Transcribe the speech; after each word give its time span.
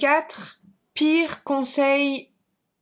quatre 0.00 0.60
pires 0.94 1.44
conseils 1.44 2.30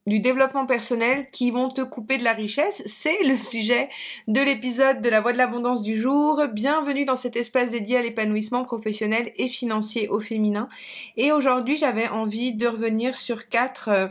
du 0.07 0.21
développement 0.21 0.67
personnel 0.67 1.29
qui 1.33 1.51
vont 1.51 1.69
te 1.69 1.81
couper 1.81 2.17
de 2.17 2.23
la 2.23 2.33
richesse. 2.33 2.83
C'est 2.87 3.25
le 3.25 3.37
sujet 3.37 3.89
de 4.29 4.41
l'épisode 4.41 5.03
de 5.03 5.09
la 5.11 5.21
voie 5.21 5.33
de 5.33 5.37
l'abondance 5.37 5.83
du 5.83 6.01
jour. 6.01 6.41
Bienvenue 6.53 7.05
dans 7.05 7.17
cet 7.17 7.35
espace 7.35 7.73
dédié 7.73 7.99
à 7.99 8.03
l'épanouissement 8.03 8.65
professionnel 8.65 9.33
et 9.37 9.49
financier 9.49 10.09
au 10.09 10.21
féminin. 10.21 10.69
Et 11.17 11.33
aujourd'hui, 11.33 11.77
j'avais 11.77 12.09
envie 12.09 12.55
de 12.55 12.69
revenir 12.69 13.17
sur 13.17 13.49
quatre 13.49 13.89
euh, 13.89 14.07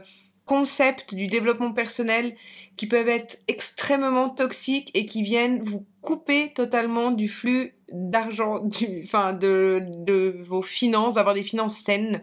concepts 0.48 1.14
du 1.14 1.28
développement 1.28 1.74
personnel 1.74 2.36
qui 2.78 2.88
peuvent 2.88 3.10
être 3.10 3.38
extrêmement 3.48 4.30
toxiques 4.30 4.90
et 4.96 5.06
qui 5.06 5.22
viennent 5.22 5.62
vous 5.62 5.86
couper 6.02 6.54
totalement 6.56 7.12
du 7.12 7.28
flux 7.28 7.76
d'argent, 7.92 8.64
enfin 9.04 9.34
de, 9.34 9.82
de 9.84 10.38
vos 10.48 10.62
finances, 10.62 11.16
d'avoir 11.16 11.36
des 11.36 11.44
finances 11.44 11.78
saines. 11.78 12.22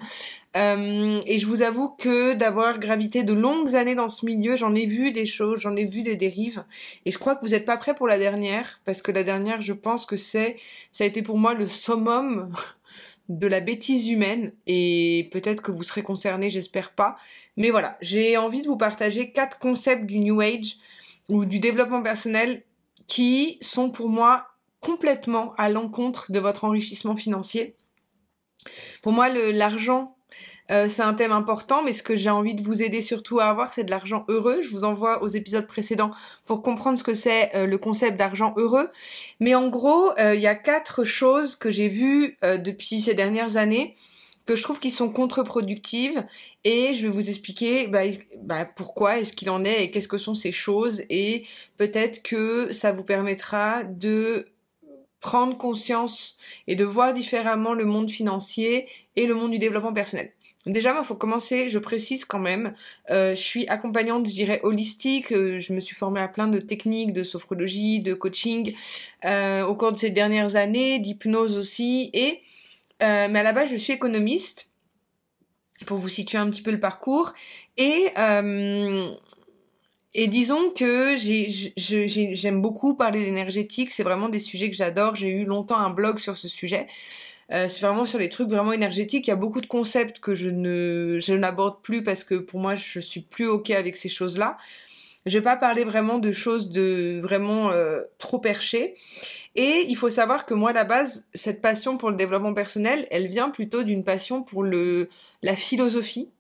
Euh, 0.56 1.20
et 1.26 1.38
je 1.38 1.46
vous 1.46 1.62
avoue 1.62 1.90
que 1.90 2.34
d'avoir 2.34 2.78
gravité 2.78 3.24
de 3.24 3.32
longues 3.32 3.74
années 3.74 3.96
dans 3.96 4.08
ce 4.08 4.24
milieu, 4.24 4.56
j'en 4.56 4.74
ai 4.74 4.86
vu 4.86 5.10
des 5.10 5.26
choses, 5.26 5.60
j'en 5.60 5.74
ai 5.76 5.84
vu 5.84 6.02
des 6.02 6.16
dérives. 6.16 6.64
Et 7.04 7.10
je 7.10 7.18
crois 7.18 7.34
que 7.34 7.44
vous 7.44 7.52
n'êtes 7.52 7.64
pas 7.64 7.76
prêts 7.76 7.94
pour 7.94 8.06
la 8.06 8.18
dernière, 8.18 8.80
parce 8.84 9.02
que 9.02 9.12
la 9.12 9.24
dernière, 9.24 9.60
je 9.60 9.72
pense 9.72 10.06
que 10.06 10.16
c'est, 10.16 10.56
ça 10.92 11.04
a 11.04 11.06
été 11.06 11.22
pour 11.22 11.38
moi 11.38 11.54
le 11.54 11.66
summum 11.66 12.50
de 13.28 13.46
la 13.46 13.60
bêtise 13.60 14.08
humaine. 14.08 14.52
Et 14.66 15.28
peut-être 15.32 15.62
que 15.62 15.72
vous 15.72 15.82
serez 15.82 16.02
concernés, 16.02 16.50
j'espère 16.50 16.92
pas. 16.92 17.16
Mais 17.56 17.70
voilà, 17.70 17.96
j'ai 18.00 18.36
envie 18.36 18.62
de 18.62 18.66
vous 18.66 18.76
partager 18.76 19.32
quatre 19.32 19.58
concepts 19.58 20.06
du 20.06 20.18
New 20.18 20.40
Age 20.40 20.76
ou 21.28 21.44
du 21.44 21.58
développement 21.58 22.02
personnel 22.02 22.62
qui 23.06 23.58
sont 23.60 23.90
pour 23.90 24.08
moi 24.08 24.46
complètement 24.80 25.54
à 25.56 25.70
l'encontre 25.70 26.30
de 26.30 26.38
votre 26.38 26.64
enrichissement 26.64 27.16
financier. 27.16 27.76
Pour 29.02 29.12
moi, 29.12 29.28
l'argent, 29.28 30.16
euh, 30.70 30.88
c'est 30.88 31.02
un 31.02 31.12
thème 31.14 31.32
important, 31.32 31.82
mais 31.82 31.92
ce 31.92 32.02
que 32.02 32.16
j'ai 32.16 32.30
envie 32.30 32.54
de 32.54 32.62
vous 32.62 32.82
aider 32.82 33.02
surtout 33.02 33.38
à 33.38 33.44
avoir, 33.44 33.72
c'est 33.72 33.84
de 33.84 33.90
l'argent 33.90 34.24
heureux. 34.28 34.62
Je 34.62 34.70
vous 34.70 34.84
envoie 34.84 35.22
aux 35.22 35.28
épisodes 35.28 35.66
précédents 35.66 36.10
pour 36.46 36.62
comprendre 36.62 36.98
ce 36.98 37.04
que 37.04 37.14
c'est 37.14 37.54
euh, 37.54 37.66
le 37.66 37.76
concept 37.76 38.16
d'argent 38.16 38.54
heureux. 38.56 38.90
Mais 39.40 39.54
en 39.54 39.68
gros, 39.68 40.12
euh, 40.18 40.34
il 40.34 40.40
y 40.40 40.46
a 40.46 40.54
quatre 40.54 41.04
choses 41.04 41.56
que 41.56 41.70
j'ai 41.70 41.88
vues 41.88 42.36
depuis 42.42 43.00
ces 43.00 43.14
dernières 43.14 43.56
années 43.56 43.94
que 44.46 44.56
je 44.56 44.62
trouve 44.62 44.78
qui 44.78 44.90
sont 44.90 45.08
contre-productives 45.08 46.22
et 46.64 46.94
je 46.94 47.02
vais 47.02 47.08
vous 47.08 47.28
expliquer 47.30 47.86
bah, 47.88 48.00
bah, 48.42 48.66
pourquoi 48.76 49.18
est-ce 49.18 49.32
qu'il 49.32 49.48
en 49.48 49.64
est 49.64 49.84
et 49.84 49.90
qu'est-ce 49.90 50.08
que 50.08 50.18
sont 50.18 50.34
ces 50.34 50.52
choses 50.52 51.02
et 51.08 51.46
peut-être 51.78 52.22
que 52.22 52.70
ça 52.72 52.92
vous 52.92 53.04
permettra 53.04 53.84
de 53.84 54.46
prendre 55.24 55.56
conscience 55.56 56.36
et 56.66 56.76
de 56.76 56.84
voir 56.84 57.14
différemment 57.14 57.72
le 57.72 57.86
monde 57.86 58.10
financier 58.10 58.86
et 59.16 59.26
le 59.26 59.34
monde 59.34 59.52
du 59.52 59.58
développement 59.58 59.94
personnel. 59.94 60.32
Déjà, 60.66 60.94
il 60.98 61.02
faut 61.02 61.14
commencer, 61.14 61.70
je 61.70 61.78
précise 61.78 62.26
quand 62.26 62.38
même, 62.38 62.74
euh, 63.10 63.30
je 63.30 63.40
suis 63.40 63.66
accompagnante, 63.68 64.28
je 64.28 64.34
dirais, 64.34 64.60
holistique, 64.64 65.32
euh, 65.32 65.58
je 65.58 65.72
me 65.72 65.80
suis 65.80 65.96
formée 65.96 66.20
à 66.20 66.28
plein 66.28 66.46
de 66.46 66.58
techniques 66.58 67.14
de 67.14 67.22
sophrologie, 67.22 68.00
de 68.00 68.12
coaching 68.12 68.74
euh, 69.24 69.64
au 69.64 69.74
cours 69.74 69.92
de 69.92 69.96
ces 69.96 70.10
dernières 70.10 70.56
années, 70.56 70.98
d'hypnose 70.98 71.56
aussi, 71.56 72.10
et 72.12 72.42
mais 73.00 73.38
à 73.38 73.42
la 73.42 73.52
base, 73.52 73.70
je 73.70 73.76
suis 73.76 73.92
économiste, 73.94 74.72
pour 75.86 75.98
vous 75.98 76.08
situer 76.08 76.38
un 76.38 76.48
petit 76.50 76.62
peu 76.62 76.70
le 76.70 76.80
parcours, 76.80 77.32
et 77.76 78.12
et 80.14 80.28
disons 80.28 80.70
que 80.70 81.16
j'aime 81.16 82.62
beaucoup 82.62 82.94
parler 82.94 83.24
d'énergétique, 83.24 83.90
c'est 83.90 84.04
vraiment 84.04 84.28
des 84.28 84.38
sujets 84.38 84.70
que 84.70 84.76
j'adore. 84.76 85.16
J'ai 85.16 85.28
eu 85.28 85.44
longtemps 85.44 85.78
un 85.78 85.90
blog 85.90 86.18
sur 86.18 86.36
ce 86.36 86.46
sujet. 86.46 86.86
Euh, 87.52 87.68
c'est 87.68 87.84
vraiment 87.84 88.06
sur 88.06 88.18
les 88.18 88.28
trucs 88.28 88.48
vraiment 88.48 88.72
énergétiques. 88.72 89.26
Il 89.26 89.30
y 89.30 89.32
a 89.32 89.36
beaucoup 89.36 89.60
de 89.60 89.66
concepts 89.66 90.20
que 90.20 90.34
je 90.34 90.48
ne 90.48 91.18
je 91.20 91.34
n'aborde 91.34 91.82
plus 91.82 92.02
parce 92.04 92.24
que 92.24 92.36
pour 92.36 92.60
moi 92.60 92.76
je 92.76 93.00
suis 93.00 93.20
plus 93.20 93.46
ok 93.46 93.70
avec 93.70 93.96
ces 93.96 94.08
choses-là. 94.08 94.56
Je 95.26 95.38
vais 95.38 95.42
pas 95.42 95.56
parler 95.56 95.84
vraiment 95.84 96.18
de 96.18 96.32
choses 96.32 96.70
de 96.70 97.18
vraiment 97.20 97.70
euh, 97.70 98.02
trop 98.18 98.38
perchées. 98.38 98.94
Et 99.56 99.84
il 99.88 99.96
faut 99.96 100.10
savoir 100.10 100.46
que 100.46 100.54
moi 100.54 100.70
à 100.70 100.74
la 100.74 100.84
base 100.84 101.28
cette 101.34 101.60
passion 101.60 101.96
pour 101.98 102.10
le 102.10 102.16
développement 102.16 102.54
personnel, 102.54 103.06
elle 103.10 103.26
vient 103.26 103.50
plutôt 103.50 103.82
d'une 103.82 104.04
passion 104.04 104.42
pour 104.42 104.62
le 104.62 105.08
la 105.42 105.56
philosophie. 105.56 106.30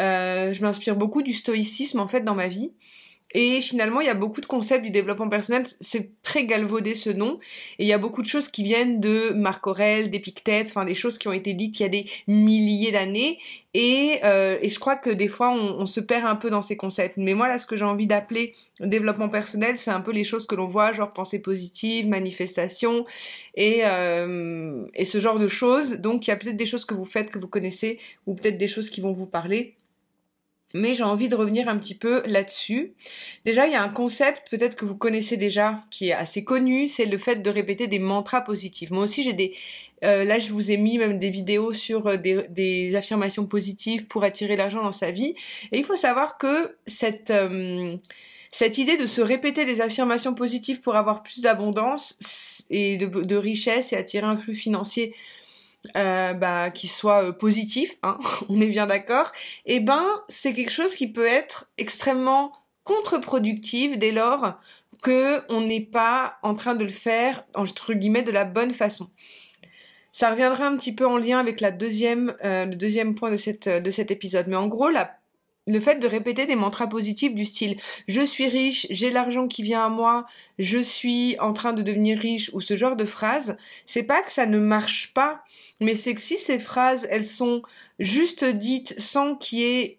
Euh, 0.00 0.52
je 0.52 0.60
m'inspire 0.62 0.96
beaucoup 0.96 1.22
du 1.22 1.32
stoïcisme 1.32 1.98
en 1.98 2.08
fait 2.08 2.20
dans 2.20 2.34
ma 2.34 2.48
vie. 2.48 2.72
Et 3.38 3.60
finalement, 3.60 4.00
il 4.00 4.06
y 4.06 4.10
a 4.10 4.14
beaucoup 4.14 4.40
de 4.40 4.46
concepts 4.46 4.82
du 4.82 4.90
développement 4.90 5.28
personnel. 5.28 5.66
C'est 5.82 6.22
très 6.22 6.46
galvaudé 6.46 6.94
ce 6.94 7.10
nom. 7.10 7.38
Et 7.78 7.84
il 7.84 7.86
y 7.86 7.92
a 7.92 7.98
beaucoup 7.98 8.22
de 8.22 8.26
choses 8.26 8.48
qui 8.48 8.62
viennent 8.62 8.98
de 8.98 9.28
Marc 9.34 9.66
Aurèle, 9.66 10.08
d'Épictète, 10.08 10.68
enfin 10.70 10.86
des 10.86 10.94
choses 10.94 11.18
qui 11.18 11.28
ont 11.28 11.34
été 11.34 11.52
dites 11.52 11.78
il 11.78 11.82
y 11.82 11.84
a 11.84 11.90
des 11.90 12.06
milliers 12.26 12.92
d'années. 12.92 13.38
Et, 13.74 14.20
euh, 14.24 14.56
et 14.62 14.70
je 14.70 14.78
crois 14.78 14.96
que 14.96 15.10
des 15.10 15.28
fois, 15.28 15.50
on, 15.52 15.84
se 15.84 16.00
perd 16.00 16.24
un 16.24 16.36
peu 16.36 16.48
dans 16.48 16.62
ces 16.62 16.78
concepts. 16.78 17.18
Mais 17.18 17.34
moi, 17.34 17.46
là, 17.46 17.58
ce 17.58 17.66
que 17.66 17.76
j'ai 17.76 17.84
envie 17.84 18.06
d'appeler 18.06 18.54
développement 18.80 19.28
personnel, 19.28 19.76
c'est 19.76 19.90
un 19.90 20.00
peu 20.00 20.12
les 20.12 20.24
choses 20.24 20.46
que 20.46 20.54
l'on 20.54 20.66
voit, 20.66 20.94
genre 20.94 21.10
pensée 21.10 21.42
positive, 21.42 22.08
manifestation 22.08 23.04
et, 23.54 23.82
euh, 23.84 24.86
et 24.94 25.04
ce 25.04 25.20
genre 25.20 25.38
de 25.38 25.48
choses. 25.48 26.00
Donc, 26.00 26.26
il 26.26 26.30
y 26.30 26.32
a 26.32 26.36
peut-être 26.36 26.56
des 26.56 26.64
choses 26.64 26.86
que 26.86 26.94
vous 26.94 27.04
faites, 27.04 27.28
que 27.28 27.38
vous 27.38 27.48
connaissez, 27.48 27.98
ou 28.26 28.32
peut-être 28.32 28.56
des 28.56 28.68
choses 28.68 28.88
qui 28.88 29.02
vont 29.02 29.12
vous 29.12 29.26
parler 29.26 29.74
mais 30.74 30.94
j'ai 30.94 31.02
envie 31.02 31.28
de 31.28 31.36
revenir 31.36 31.68
un 31.68 31.78
petit 31.78 31.94
peu 31.94 32.22
là-dessus. 32.26 32.92
Déjà, 33.44 33.66
il 33.66 33.72
y 33.72 33.76
a 33.76 33.82
un 33.82 33.88
concept 33.88 34.50
peut-être 34.50 34.76
que 34.76 34.84
vous 34.84 34.96
connaissez 34.96 35.36
déjà, 35.36 35.82
qui 35.90 36.08
est 36.08 36.12
assez 36.12 36.44
connu, 36.44 36.88
c'est 36.88 37.06
le 37.06 37.18
fait 37.18 37.36
de 37.36 37.50
répéter 37.50 37.86
des 37.86 37.98
mantras 37.98 38.40
positifs. 38.40 38.90
Moi 38.90 39.04
aussi, 39.04 39.22
j'ai 39.22 39.32
des... 39.32 39.54
Euh, 40.04 40.24
là, 40.24 40.38
je 40.38 40.50
vous 40.50 40.70
ai 40.70 40.76
mis 40.76 40.98
même 40.98 41.18
des 41.18 41.30
vidéos 41.30 41.72
sur 41.72 42.06
euh, 42.06 42.16
des, 42.16 42.94
affirmations 42.96 43.46
positives 43.46 44.06
pour 44.06 44.24
attirer 44.24 44.56
l'argent 44.56 44.82
dans 44.82 44.92
sa 44.92 45.10
vie. 45.10 45.34
Et 45.72 45.78
il 45.78 45.84
faut 45.84 45.96
savoir 45.96 46.38
que 46.38 46.76
cette... 46.86 47.30
Euh, 47.30 47.96
cette 48.52 48.78
idée 48.78 48.96
de 48.96 49.06
se 49.06 49.20
répéter 49.20 49.66
des 49.66 49.82
affirmations 49.82 50.32
positives 50.32 50.80
pour 50.80 50.94
avoir 50.94 51.22
plus 51.22 51.42
d'abondance 51.42 52.64
et 52.70 52.96
de, 52.96 53.04
de 53.06 53.36
richesse 53.36 53.92
et 53.92 53.96
attirer 53.96 54.24
un 54.24 54.36
flux 54.36 54.54
financier 54.54 55.14
euh, 55.96 56.32
bah, 56.32 56.70
qui 56.70 56.88
soit 56.88 57.24
euh, 57.24 57.32
positif, 57.32 57.96
hein, 58.02 58.18
on 58.48 58.60
est 58.60 58.66
bien 58.66 58.86
d'accord, 58.86 59.32
eh 59.64 59.80
ben 59.80 60.04
c'est 60.28 60.54
quelque 60.54 60.72
chose 60.72 60.94
qui 60.94 61.06
peut 61.06 61.26
être 61.26 61.70
extrêmement 61.78 62.52
contre-productif 62.84 63.98
dès 63.98 64.12
lors 64.12 64.54
que 65.02 65.42
on 65.52 65.60
n'est 65.60 65.80
pas 65.84 66.38
en 66.42 66.54
train 66.54 66.74
de 66.74 66.84
le 66.84 66.90
faire 66.90 67.44
entre 67.54 67.94
guillemets 67.94 68.22
de 68.22 68.30
la 68.30 68.44
bonne 68.44 68.72
façon. 68.72 69.10
Ça 70.12 70.30
reviendra 70.30 70.66
un 70.66 70.76
petit 70.76 70.94
peu 70.94 71.06
en 71.06 71.18
lien 71.18 71.38
avec 71.38 71.60
la 71.60 71.70
deuxième, 71.70 72.34
euh, 72.44 72.64
le 72.64 72.74
deuxième 72.74 73.14
point 73.14 73.30
de 73.30 73.36
cette 73.36 73.68
de 73.68 73.90
cet 73.90 74.10
épisode, 74.10 74.46
mais 74.48 74.56
en 74.56 74.66
gros 74.66 74.88
la 74.88 75.18
le 75.66 75.80
fait 75.80 75.96
de 75.96 76.06
répéter 76.06 76.46
des 76.46 76.54
mantras 76.54 76.86
positifs 76.86 77.34
du 77.34 77.44
style 77.44 77.76
je 78.08 78.20
suis 78.20 78.48
riche, 78.48 78.86
j'ai 78.90 79.10
l'argent 79.10 79.48
qui 79.48 79.62
vient 79.62 79.84
à 79.84 79.88
moi, 79.88 80.26
je 80.58 80.78
suis 80.78 81.38
en 81.40 81.52
train 81.52 81.72
de 81.72 81.82
devenir 81.82 82.18
riche 82.18 82.50
ou 82.52 82.60
ce 82.60 82.76
genre 82.76 82.96
de 82.96 83.04
phrases, 83.04 83.56
c'est 83.84 84.02
pas 84.02 84.22
que 84.22 84.32
ça 84.32 84.46
ne 84.46 84.58
marche 84.58 85.12
pas, 85.14 85.42
mais 85.80 85.94
c'est 85.94 86.14
que 86.14 86.20
si 86.20 86.38
ces 86.38 86.58
phrases 86.58 87.06
elles 87.10 87.26
sont 87.26 87.62
juste 87.98 88.44
dites 88.44 88.98
sans 88.98 89.34
qu'il 89.34 89.58
y 89.58 89.64
ait 89.64 89.98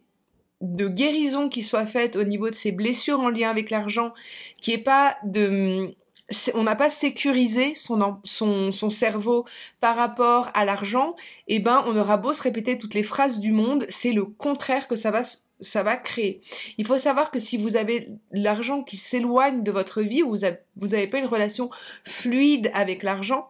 de 0.62 0.88
guérison 0.88 1.50
qui 1.50 1.62
soit 1.62 1.86
faite 1.86 2.16
au 2.16 2.24
niveau 2.24 2.50
de 2.50 2.56
ces 2.56 2.72
blessures 2.72 3.20
en 3.20 3.30
lien 3.30 3.50
avec 3.50 3.70
l'argent, 3.70 4.14
qui 4.62 4.72
est 4.72 4.78
pas 4.78 5.18
de 5.24 5.94
on 6.56 6.64
n'a 6.64 6.76
pas 6.76 6.90
sécurisé 6.90 7.74
son, 7.76 8.22
cerveau 8.92 9.46
par 9.80 9.96
rapport 9.96 10.52
à 10.54 10.66
l'argent, 10.66 11.16
eh 11.48 11.60
ben 11.60 11.84
on 11.88 11.96
aura 11.96 12.18
beau 12.18 12.34
se 12.34 12.42
répéter 12.42 12.78
toutes 12.78 12.96
les 12.96 13.04
phrases 13.04 13.40
du 13.40 13.52
monde, 13.52 13.86
c'est 13.88 14.12
le 14.12 14.26
contraire 14.26 14.88
que 14.90 14.98
ça 14.98 15.12
va 15.12 15.24
ça 15.60 15.84
va 15.84 15.98
créer. 15.98 16.42
Il 16.78 16.86
faut 16.86 16.98
savoir 16.98 17.32
que 17.32 17.40
si 17.40 17.58
vous 17.58 17.76
avez 17.76 18.08
l'argent 18.32 18.84
qui 18.84 18.98
s'éloigne 18.98 19.64
de 19.64 19.72
votre 19.72 20.02
vie, 20.02 20.24
ou 20.24 20.36
vous 20.76 20.88
n'avez 20.88 21.08
pas 21.08 21.20
une 21.20 21.26
relation 21.26 21.70
fluide 22.04 22.70
avec 22.74 23.04
l'argent, 23.04 23.50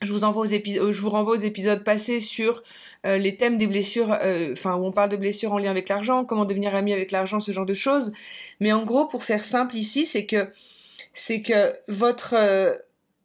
je 0.00 0.12
vous 0.12 0.20
vous 0.20 1.10
renvoie 1.10 1.32
aux 1.32 1.40
épisodes 1.40 1.82
passés 1.82 2.20
sur 2.20 2.62
euh, 3.04 3.18
les 3.18 3.36
thèmes 3.36 3.58
des 3.58 3.66
blessures, 3.66 4.16
euh, 4.22 4.52
enfin 4.52 4.76
où 4.76 4.86
on 4.86 4.92
parle 4.92 5.08
de 5.08 5.16
blessures 5.16 5.52
en 5.52 5.58
lien 5.58 5.70
avec 5.70 5.88
l'argent, 5.88 6.24
comment 6.24 6.44
devenir 6.44 6.74
ami 6.74 6.92
avec 6.92 7.10
l'argent, 7.10 7.40
ce 7.40 7.50
genre 7.50 7.66
de 7.66 7.74
choses. 7.74 8.12
Mais 8.60 8.72
en 8.72 8.84
gros, 8.84 9.06
pour 9.06 9.24
faire 9.24 9.44
simple 9.44 9.76
ici, 9.76 10.06
c'est 10.06 10.24
que 10.26 11.72
votre 11.88 12.34
euh, 12.34 12.74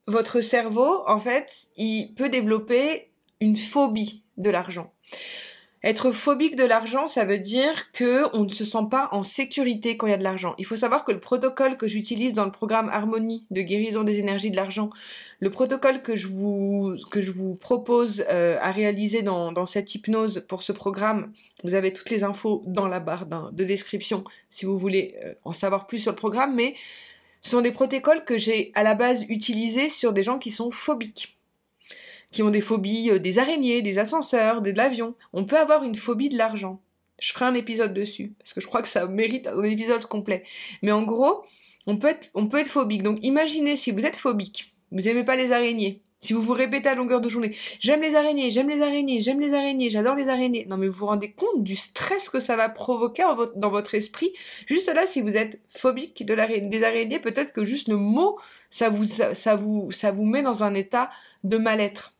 votre 0.07 0.41
cerveau, 0.41 1.03
en 1.07 1.19
fait, 1.19 1.67
il 1.77 2.13
peut 2.15 2.29
développer 2.29 3.09
une 3.39 3.55
phobie 3.55 4.23
de 4.37 4.49
l'argent. 4.49 4.91
Être 5.85 6.11
phobique 6.11 6.55
de 6.55 6.63
l'argent, 6.63 7.07
ça 7.07 7.25
veut 7.25 7.39
dire 7.39 7.91
que 7.91 8.33
on 8.37 8.43
ne 8.45 8.49
se 8.49 8.63
sent 8.63 8.87
pas 8.89 9.09
en 9.11 9.21
sécurité 9.21 9.97
quand 9.97 10.07
il 10.07 10.11
y 10.11 10.13
a 10.13 10.17
de 10.17 10.23
l'argent. 10.23 10.55
Il 10.57 10.65
faut 10.65 10.77
savoir 10.77 11.03
que 11.03 11.11
le 11.11 11.19
protocole 11.19 11.75
que 11.75 11.89
j'utilise 11.89 12.31
dans 12.31 12.45
le 12.45 12.51
programme 12.51 12.87
Harmonie 12.87 13.45
de 13.51 13.61
guérison 13.61 14.05
des 14.05 14.19
énergies 14.19 14.49
de 14.49 14.55
l'argent, 14.55 14.89
le 15.41 15.49
protocole 15.49 16.01
que 16.01 16.15
je 16.15 16.27
vous 16.27 17.55
propose 17.59 18.23
euh, 18.29 18.55
à 18.61 18.71
réaliser 18.71 19.23
dans, 19.23 19.51
dans 19.51 19.65
cette 19.65 19.93
hypnose 19.93 20.45
pour 20.47 20.63
ce 20.63 20.71
programme, 20.71 21.33
vous 21.65 21.73
avez 21.73 21.91
toutes 21.91 22.11
les 22.11 22.23
infos 22.23 22.63
dans 22.65 22.87
la 22.87 23.01
barre 23.01 23.51
de 23.51 23.63
description 23.65 24.23
si 24.49 24.63
vous 24.63 24.77
voulez 24.77 25.15
euh, 25.25 25.33
en 25.43 25.51
savoir 25.51 25.87
plus 25.87 25.99
sur 25.99 26.13
le 26.13 26.15
programme, 26.15 26.55
mais 26.55 26.75
ce 27.41 27.49
sont 27.49 27.61
des 27.61 27.71
protocoles 27.71 28.23
que 28.23 28.37
j'ai 28.37 28.71
à 28.73 28.83
la 28.83 28.95
base 28.95 29.25
utilisés 29.27 29.89
sur 29.89 30.13
des 30.13 30.23
gens 30.23 30.39
qui 30.39 30.49
sont 30.49 30.71
phobiques 30.71 31.37
qui 32.33 32.43
ont 32.43 32.49
des 32.49 32.61
phobies 32.61 33.11
euh, 33.11 33.19
des 33.19 33.39
araignées, 33.39 33.81
des 33.81 33.99
ascenseurs, 33.99 34.61
de 34.61 34.71
l'avion. 34.71 35.15
On 35.31 35.45
peut 35.45 35.57
avoir 35.57 35.83
une 35.83 35.95
phobie 35.95 36.29
de 36.29 36.37
l'argent. 36.37 36.81
Je 37.21 37.31
ferai 37.31 37.45
un 37.45 37.53
épisode 37.53 37.93
dessus, 37.93 38.33
parce 38.39 38.53
que 38.53 38.59
je 38.59 38.67
crois 38.67 38.81
que 38.81 38.89
ça 38.89 39.05
mérite 39.05 39.47
un 39.47 39.63
épisode 39.63 40.05
complet. 40.07 40.43
Mais 40.81 40.91
en 40.91 41.03
gros, 41.03 41.43
on 41.87 41.97
peut 41.97 42.07
être, 42.07 42.29
on 42.33 42.47
peut 42.47 42.59
être 42.59 42.67
phobique. 42.67 43.03
Donc 43.03 43.19
imaginez 43.21 43.77
si 43.77 43.91
vous 43.91 44.05
êtes 44.05 44.17
phobique, 44.17 44.75
vous 44.91 45.07
aimez 45.07 45.23
pas 45.23 45.35
les 45.35 45.53
araignées, 45.53 46.01
si 46.23 46.31
vous 46.31 46.41
vous 46.41 46.53
répétez 46.53 46.87
à 46.87 46.95
longueur 46.95 47.19
de 47.19 47.27
journée, 47.27 47.53
j'aime 47.81 48.01
les 48.01 48.15
araignées, 48.15 48.49
j'aime 48.49 48.69
les 48.69 48.81
araignées, 48.81 49.19
j'aime 49.19 49.41
les 49.41 49.53
araignées, 49.53 49.89
j'adore 49.89 50.15
les 50.15 50.29
araignées. 50.29 50.65
Non 50.69 50.77
mais 50.77 50.87
vous 50.87 50.99
vous 50.99 51.05
rendez 51.05 51.33
compte 51.33 51.63
du 51.63 51.75
stress 51.75 52.29
que 52.29 52.39
ça 52.39 52.55
va 52.55 52.69
provoquer 52.69 53.25
dans 53.57 53.69
votre 53.69 53.93
esprit. 53.93 54.31
Juste 54.65 54.91
là, 54.93 55.05
si 55.05 55.21
vous 55.21 55.35
êtes 55.35 55.59
phobique 55.67 56.25
des 56.25 56.83
araignées, 56.83 57.19
peut-être 57.19 57.51
que 57.51 57.65
juste 57.65 57.89
le 57.89 57.97
mot, 57.97 58.39
ça 58.69 58.89
vous, 58.89 59.03
ça 59.03 59.55
vous, 59.55 59.91
ça 59.91 60.11
vous 60.11 60.23
met 60.23 60.41
dans 60.41 60.63
un 60.63 60.73
état 60.73 61.11
de 61.43 61.57
mal-être. 61.57 62.12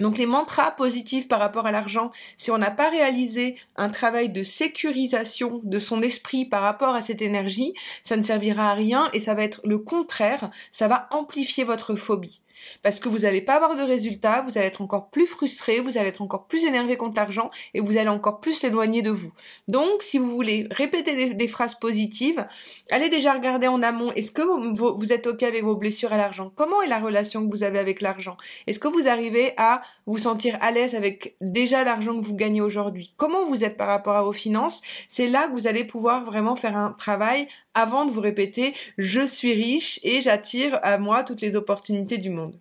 Donc 0.00 0.18
les 0.18 0.26
mantras 0.26 0.70
positifs 0.72 1.28
par 1.28 1.38
rapport 1.38 1.66
à 1.66 1.70
l'argent, 1.70 2.10
si 2.36 2.50
on 2.50 2.58
n'a 2.58 2.70
pas 2.70 2.90
réalisé 2.90 3.56
un 3.76 3.88
travail 3.88 4.28
de 4.28 4.42
sécurisation 4.42 5.60
de 5.62 5.78
son 5.78 6.02
esprit 6.02 6.44
par 6.44 6.62
rapport 6.62 6.94
à 6.94 7.02
cette 7.02 7.22
énergie, 7.22 7.74
ça 8.02 8.16
ne 8.16 8.22
servira 8.22 8.70
à 8.70 8.74
rien 8.74 9.08
et 9.12 9.20
ça 9.20 9.34
va 9.34 9.44
être 9.44 9.60
le 9.64 9.78
contraire, 9.78 10.50
ça 10.70 10.88
va 10.88 11.08
amplifier 11.10 11.64
votre 11.64 11.94
phobie. 11.94 12.40
Parce 12.82 13.00
que 13.00 13.08
vous 13.08 13.20
n'allez 13.20 13.40
pas 13.40 13.54
avoir 13.54 13.76
de 13.76 13.82
résultats, 13.82 14.42
vous 14.42 14.58
allez 14.58 14.66
être 14.66 14.82
encore 14.82 15.08
plus 15.10 15.26
frustré, 15.26 15.80
vous 15.80 15.98
allez 15.98 16.08
être 16.08 16.22
encore 16.22 16.46
plus 16.46 16.64
énervé 16.64 16.96
contre 16.96 17.16
l'argent 17.16 17.50
et 17.74 17.80
vous 17.80 17.96
allez 17.96 18.08
encore 18.08 18.40
plus 18.40 18.54
s'éloigner 18.54 19.02
de 19.02 19.10
vous. 19.10 19.32
Donc, 19.68 20.02
si 20.02 20.18
vous 20.18 20.28
voulez 20.28 20.66
répéter 20.70 21.34
des, 21.34 21.48
phrases 21.48 21.74
positives, 21.74 22.46
allez 22.90 23.08
déjà 23.08 23.32
regarder 23.32 23.68
en 23.68 23.82
amont, 23.82 24.12
est-ce 24.12 24.32
que 24.32 24.42
vous, 24.42 24.96
vous, 24.96 25.12
êtes 25.12 25.26
OK 25.26 25.42
avec 25.42 25.62
vos 25.62 25.76
blessures 25.76 26.12
à 26.12 26.16
l'argent? 26.16 26.52
Comment 26.54 26.82
est 26.82 26.88
la 26.88 26.98
relation 26.98 27.44
que 27.44 27.50
vous 27.50 27.62
avez 27.62 27.78
avec 27.78 28.00
l'argent? 28.00 28.36
Est-ce 28.66 28.78
que 28.78 28.88
vous 28.88 29.08
arrivez 29.08 29.52
à 29.56 29.82
vous 30.06 30.18
sentir 30.18 30.58
à 30.60 30.70
l'aise 30.70 30.94
avec 30.94 31.36
déjà 31.40 31.84
l'argent 31.84 32.18
que 32.18 32.24
vous 32.24 32.36
gagnez 32.36 32.60
aujourd'hui? 32.60 33.12
Comment 33.16 33.44
vous 33.44 33.64
êtes 33.64 33.76
par 33.76 33.88
rapport 33.88 34.16
à 34.16 34.22
vos 34.22 34.32
finances? 34.32 34.82
C'est 35.08 35.28
là 35.28 35.46
que 35.46 35.52
vous 35.52 35.66
allez 35.66 35.84
pouvoir 35.84 36.24
vraiment 36.24 36.56
faire 36.56 36.76
un 36.76 36.92
travail 36.92 37.46
avant 37.74 38.04
de 38.04 38.10
vous 38.10 38.20
répéter 38.20 38.74
je 38.98 39.26
suis 39.26 39.52
riche 39.54 40.00
et 40.02 40.20
j'attire 40.20 40.78
à 40.82 40.98
moi 40.98 41.24
toutes 41.24 41.40
les 41.40 41.56
opportunités 41.56 42.18
du 42.18 42.30
monde. 42.30 42.53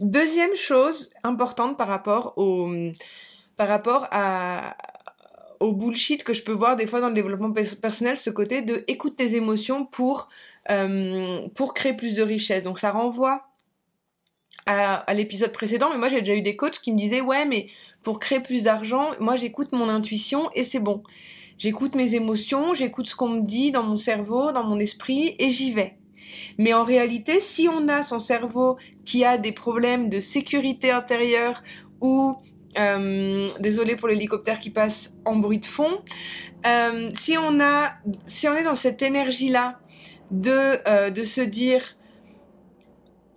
Deuxième 0.00 0.56
chose 0.56 1.10
importante 1.24 1.76
par 1.76 1.86
rapport 1.86 2.32
au 2.36 2.70
par 3.58 3.68
rapport 3.68 4.08
à 4.10 4.74
au 5.60 5.74
bullshit 5.74 6.24
que 6.24 6.32
je 6.32 6.42
peux 6.42 6.52
voir 6.52 6.76
des 6.76 6.86
fois 6.86 7.02
dans 7.02 7.08
le 7.08 7.14
développement 7.14 7.52
personnel, 7.52 8.16
ce 8.16 8.30
côté 8.30 8.62
de 8.62 8.82
écoute 8.88 9.18
tes 9.18 9.34
émotions 9.34 9.84
pour 9.84 10.30
euh, 10.70 11.46
pour 11.54 11.74
créer 11.74 11.92
plus 11.92 12.16
de 12.16 12.22
richesse. 12.22 12.64
Donc 12.64 12.78
ça 12.78 12.92
renvoie 12.92 13.46
à, 14.64 14.94
à 14.96 15.12
l'épisode 15.12 15.52
précédent, 15.52 15.90
mais 15.92 15.98
moi 15.98 16.08
j'ai 16.08 16.20
déjà 16.20 16.34
eu 16.34 16.40
des 16.40 16.56
coachs 16.56 16.80
qui 16.80 16.92
me 16.92 16.96
disaient 16.96 17.20
ouais 17.20 17.44
mais 17.44 17.66
pour 18.02 18.18
créer 18.20 18.40
plus 18.40 18.62
d'argent, 18.62 19.10
moi 19.20 19.36
j'écoute 19.36 19.72
mon 19.72 19.90
intuition 19.90 20.50
et 20.54 20.64
c'est 20.64 20.80
bon. 20.80 21.02
J'écoute 21.58 21.94
mes 21.94 22.14
émotions, 22.14 22.72
j'écoute 22.72 23.06
ce 23.06 23.14
qu'on 23.14 23.28
me 23.28 23.42
dit 23.42 23.70
dans 23.70 23.82
mon 23.82 23.98
cerveau, 23.98 24.50
dans 24.50 24.64
mon 24.64 24.80
esprit, 24.80 25.36
et 25.38 25.50
j'y 25.50 25.72
vais. 25.72 25.99
Mais 26.58 26.72
en 26.72 26.84
réalité, 26.84 27.40
si 27.40 27.68
on 27.68 27.88
a 27.88 28.02
son 28.02 28.18
cerveau 28.18 28.76
qui 29.04 29.24
a 29.24 29.38
des 29.38 29.52
problèmes 29.52 30.08
de 30.08 30.20
sécurité 30.20 30.90
intérieure 30.90 31.62
ou 32.00 32.36
euh, 32.78 33.48
désolé 33.58 33.96
pour 33.96 34.08
l'hélicoptère 34.08 34.60
qui 34.60 34.70
passe 34.70 35.16
en 35.24 35.36
bruit 35.36 35.58
de 35.58 35.66
fond. 35.66 36.02
Euh, 36.66 37.10
si 37.16 37.36
on 37.36 37.60
a, 37.60 37.94
si 38.26 38.46
on 38.48 38.54
est 38.54 38.62
dans 38.62 38.76
cette 38.76 39.02
énergie 39.02 39.48
là 39.48 39.80
de 40.30 40.78
euh, 40.86 41.10
de 41.10 41.24
se 41.24 41.40
dire 41.40 41.96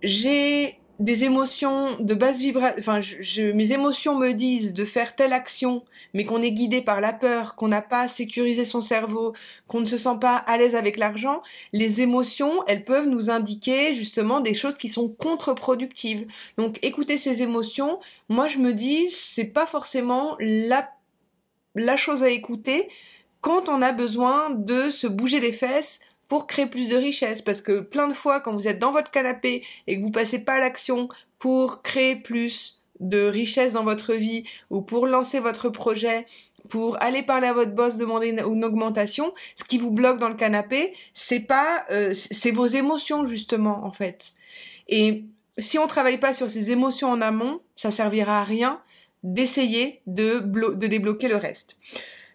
j'ai 0.02 0.78
des 1.00 1.24
émotions 1.24 1.96
de 1.98 2.14
basse 2.14 2.38
vibration, 2.38 2.78
enfin, 2.78 3.00
je, 3.00 3.50
mes 3.52 3.72
émotions 3.72 4.16
me 4.16 4.32
disent 4.32 4.74
de 4.74 4.84
faire 4.84 5.16
telle 5.16 5.32
action, 5.32 5.84
mais 6.12 6.24
qu'on 6.24 6.40
est 6.40 6.52
guidé 6.52 6.82
par 6.82 7.00
la 7.00 7.12
peur, 7.12 7.56
qu'on 7.56 7.68
n'a 7.68 7.82
pas 7.82 8.06
sécurisé 8.06 8.64
son 8.64 8.80
cerveau, 8.80 9.32
qu'on 9.66 9.80
ne 9.80 9.86
se 9.86 9.98
sent 9.98 10.18
pas 10.20 10.36
à 10.36 10.56
l'aise 10.56 10.76
avec 10.76 10.96
l'argent, 10.96 11.42
les 11.72 12.00
émotions, 12.00 12.64
elles 12.66 12.84
peuvent 12.84 13.08
nous 13.08 13.28
indiquer 13.28 13.94
justement 13.94 14.40
des 14.40 14.54
choses 14.54 14.78
qui 14.78 14.88
sont 14.88 15.08
contre-productives. 15.08 16.26
Donc, 16.58 16.78
écouter 16.82 17.18
ces 17.18 17.42
émotions, 17.42 17.98
moi 18.28 18.46
je 18.46 18.58
me 18.58 18.72
dis, 18.72 19.10
c'est 19.10 19.44
pas 19.44 19.66
forcément 19.66 20.36
la, 20.38 20.88
la 21.74 21.96
chose 21.96 22.22
à 22.22 22.28
écouter 22.28 22.88
quand 23.40 23.68
on 23.68 23.82
a 23.82 23.92
besoin 23.92 24.48
de 24.50 24.90
se 24.90 25.06
bouger 25.06 25.38
les 25.40 25.52
fesses 25.52 26.00
pour 26.28 26.46
créer 26.46 26.66
plus 26.66 26.88
de 26.88 26.96
richesse. 26.96 27.42
Parce 27.42 27.60
que 27.60 27.80
plein 27.80 28.08
de 28.08 28.14
fois, 28.14 28.40
quand 28.40 28.52
vous 28.52 28.68
êtes 28.68 28.78
dans 28.78 28.92
votre 28.92 29.10
canapé 29.10 29.64
et 29.86 29.96
que 29.96 30.02
vous 30.02 30.10
passez 30.10 30.38
pas 30.38 30.54
à 30.54 30.60
l'action 30.60 31.08
pour 31.38 31.82
créer 31.82 32.16
plus 32.16 32.82
de 33.00 33.26
richesse 33.26 33.72
dans 33.72 33.84
votre 33.84 34.14
vie 34.14 34.44
ou 34.70 34.80
pour 34.80 35.06
lancer 35.06 35.40
votre 35.40 35.68
projet, 35.68 36.24
pour 36.68 37.02
aller 37.02 37.22
parler 37.22 37.46
à 37.46 37.52
votre 37.52 37.72
boss, 37.72 37.96
demander 37.96 38.30
une, 38.30 38.64
augmentation, 38.64 39.34
ce 39.54 39.64
qui 39.64 39.78
vous 39.78 39.90
bloque 39.90 40.18
dans 40.18 40.28
le 40.28 40.34
canapé, 40.34 40.94
c'est 41.12 41.40
pas, 41.40 41.84
euh, 41.90 42.14
c'est 42.14 42.50
vos 42.50 42.66
émotions 42.66 43.26
justement 43.26 43.84
en 43.84 43.92
fait. 43.92 44.32
Et 44.88 45.24
si 45.58 45.78
on 45.78 45.86
travaille 45.86 46.18
pas 46.18 46.32
sur 46.32 46.50
ces 46.50 46.70
émotions 46.70 47.08
en 47.08 47.20
amont, 47.20 47.60
ça 47.76 47.90
servira 47.90 48.40
à 48.40 48.44
rien 48.44 48.80
d'essayer 49.22 50.00
de, 50.06 50.38
de 50.40 50.86
débloquer 50.86 51.28
le 51.28 51.36
reste. 51.36 51.76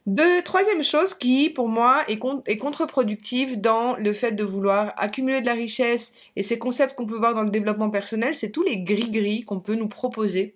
De 0.09 0.41
troisième 0.41 0.81
chose 0.81 1.13
qui, 1.13 1.51
pour 1.51 1.67
moi, 1.67 2.03
est, 2.07 2.17
contre-productive 2.17 3.61
dans 3.61 3.95
le 3.95 4.11
fait 4.11 4.31
de 4.31 4.44
vouloir 4.44 4.91
accumuler 4.97 5.39
de 5.41 5.45
la 5.45 5.53
richesse 5.53 6.15
et 6.35 6.41
ces 6.41 6.57
concepts 6.57 6.95
qu'on 6.95 7.06
peut 7.06 7.19
voir 7.19 7.35
dans 7.35 7.44
le 7.44 7.51
développement 7.51 7.91
personnel, 7.91 8.33
c'est 8.33 8.50
tous 8.50 8.63
les 8.63 8.77
gris-gris 8.77 9.44
qu'on 9.44 9.59
peut 9.59 9.75
nous 9.75 9.88
proposer 9.88 10.56